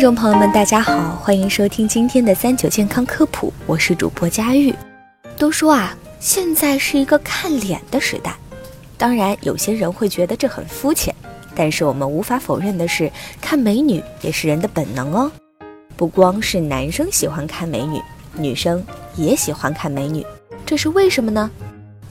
[0.00, 4.74] 众朋友们，大家好，欢迎收听今天的三九健康科普，我是主播佳玉。
[5.36, 8.34] 都说啊，现在是一个看脸的时代，
[8.96, 11.14] 当然有些人会觉得这很肤浅，
[11.54, 15.30] 但是我们无法否认的是，看美女也是人的本能哦。
[15.98, 18.00] 不光是男生喜欢看美女，
[18.32, 18.82] 女生
[19.16, 20.24] 也喜欢看美女，
[20.64, 21.50] 这是为什么呢？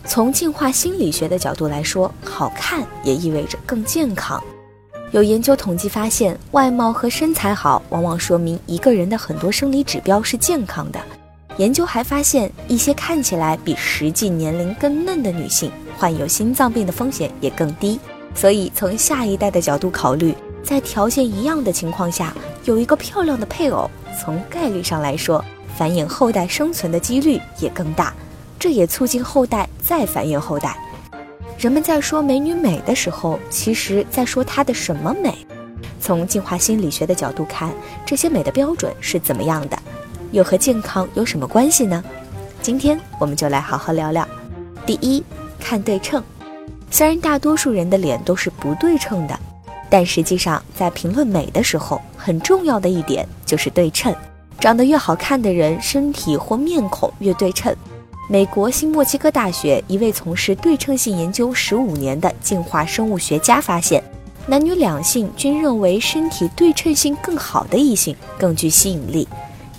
[0.05, 4.39] 从进化心理学的角度来说，好看也意味着更健康。
[5.11, 10.99] 有研究统计发现，外貌和身材好，往往说明一个人的很多生理指标是健康的。
[11.57, 17.99] 研究还发现，一些看起来比实际年龄更嫩的女性，患有心脏病的风险也更低。
[18.35, 22.31] 所以，从下一代的角度考虑，在条件一样的情况下，
[22.65, 23.89] 有一个漂亮的配偶，
[24.21, 25.43] 从概率上来说，
[25.75, 28.13] 繁衍后代生存的几率也更大。
[28.59, 30.77] 这也促进后代再繁衍后代。
[31.59, 35.45] 人们在说美女美的时候，其实在说她的什么美？
[35.99, 37.69] 从进化心理学的角度看，
[38.05, 39.77] 这些美的标准是怎么样的？
[40.31, 42.01] 又和健康有什么关系呢？
[42.61, 44.25] 今天我们就来好好聊聊。
[44.85, 45.21] 第一，
[45.59, 46.23] 看对称。
[46.89, 49.37] 虽然大多数人的脸都是不对称的，
[49.89, 54.15] 但实际上在评论美的时候，很重要的一点就是对称。
[54.61, 57.75] 长得越好看的人，身体或面孔越对称。
[58.31, 64.03] 美国新墨西哥大学一位从事对称性研究十五年的进化生物学家发现，
[64.45, 69.27] 男女两性均认为身体对称性更好的异性更具吸引力。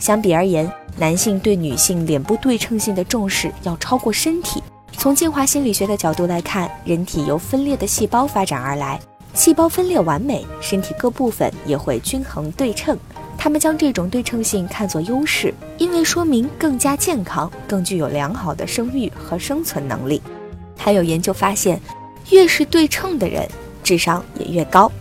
[0.01, 4.61] 相比而言，男性对女性脸部对称性的重视要超过身体。
[4.95, 8.99] 从进化心理学的角度来看，人体由分裂的细胞发展而来，
[9.33, 12.99] 细胞分裂完美，身体各部分也会均衡对称。
[13.43, 20.21] 他们将这种对称性看作优势，因为说明更加健康，更具有良好的生育和生存能力。
[20.77, 21.81] 还有研究发现，
[22.29, 23.49] 越是对称的人，
[23.83, 24.93] 智商也越高。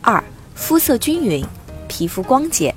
[0.00, 1.44] 二、肤色均匀，
[1.88, 2.74] 皮肤光洁。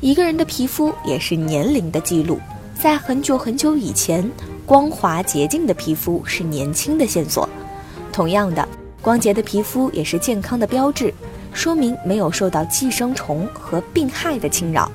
[0.00, 2.38] 一个人的皮肤也是年龄的记录，
[2.80, 4.30] 在很久很久以前，
[4.64, 7.48] 光滑洁净的皮肤是年轻的线索。
[8.12, 8.68] 同样的，
[9.02, 11.12] 光洁的皮肤也是健康的标志。
[11.56, 14.92] 说明没有受到寄生虫和病害的侵扰。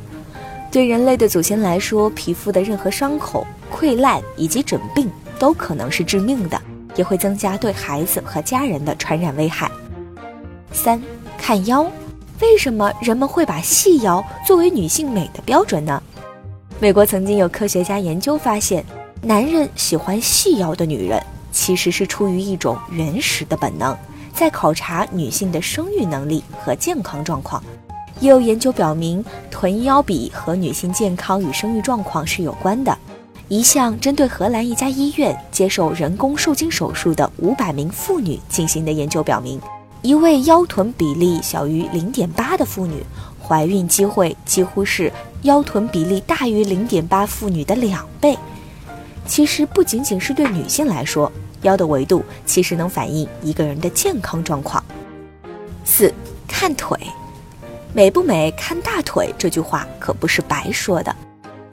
[0.72, 6.62] 对人类的祖先来说，皮肤的任何伤口、溃烂以及疹病都可能是致命的，
[6.96, 9.70] 也会增加对孩子和家人的传染危害。
[10.72, 11.02] 三
[11.36, 11.82] 看腰，
[12.40, 16.02] 为什么人们会把细腰作为女性美的标准呢？
[16.80, 18.86] 美国曾经有科学家研究发现，
[19.22, 21.22] 男人喜欢细腰的女人，
[21.52, 23.98] 其实是出于一种原始的本能。
[24.42, 27.64] 在考察女性的生育能力和健康状况，
[28.20, 32.98] 也有研究表明，臀腰比和女性健康与生育状况是有关的。
[33.50, 39.62] 一项针对荷兰一家医院接受人工受精手术的五百名妇女进行的研究表明，
[40.02, 43.06] 一位腰臀比例小于零点八的妇女，
[43.40, 45.14] 怀孕机会几乎是
[45.44, 48.36] 腰臀比例大于零点八妇女的两倍。
[49.28, 51.32] 其实，不仅仅是对女性来说。
[51.64, 54.84] 腰的维度其实能反映一个人的健康状况。
[55.84, 56.14] 四
[56.48, 56.98] 看腿，
[57.94, 61.16] 美不美看大腿这句话可不是白说的。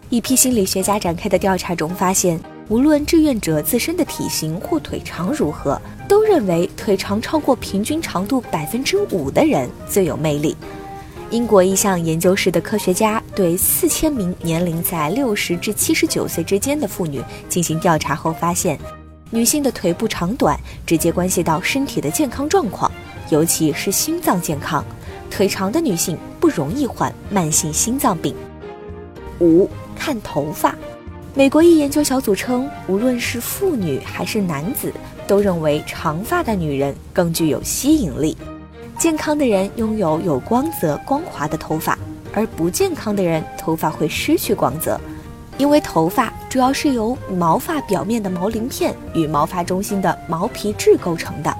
[0.09, 10.57] 一批心理学家展开的调查中发现，无论志愿者自身的体型或腿长如何，都认为腿长超过平均长度百分之五的人最有魅力。
[11.31, 18.79] 英国一项研究室的科学家对四千名年龄在六十至七十九岁之间的妇女进行调查后发现。
[19.31, 22.91] 女性的腿部长短直接关系到身体的健康状况，
[23.29, 24.85] 尤其是心脏健康。
[25.31, 28.35] 腿长的女性不容易患慢性心脏病。
[29.41, 30.75] 五看头发，
[31.35, 34.91] 美国一研究小组称，无论是妇女还是男子，
[35.27, 38.35] 都认为长发的女人更具有吸引力。
[38.99, 41.97] 健康的人拥有有光泽、光滑的头发，
[42.33, 44.99] 而不健康的人头发会失去光泽。
[45.59, 51.55] 因为头发主要是由毛发表面的毛鳞片与毛发中心的毛皮质构成的，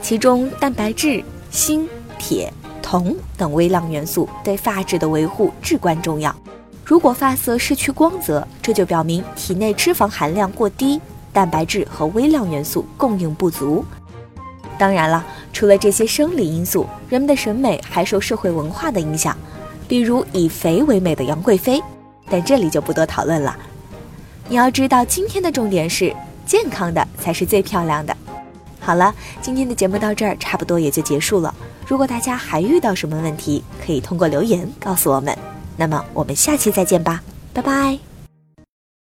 [0.00, 1.86] 其中蛋白质、锌、
[2.18, 6.34] 铁、铜等微量元素对发质的维护至关重要。
[6.84, 11.00] 如果发色失去光泽，这就表明体内脂肪含量过低，
[11.32, 13.84] 蛋白质和微量元素供应不足。
[14.78, 19.36] 当然了，除了这些生理因素，人们的审美还受社会文化的影响，
[19.88, 21.82] 比如以肥为美的杨贵妃。
[22.32, 23.54] 但这里就不多讨论了。
[24.48, 28.16] 你要知道，今天的重点是健康的才是最漂亮的。
[28.80, 31.54] 好了，今天的节目到这儿差不多也就结束了。
[31.86, 35.36] 如果大家还遇到什么问题，可以通过留言告诉我们。
[35.76, 38.11] 那么我们下期再见吧，拜拜。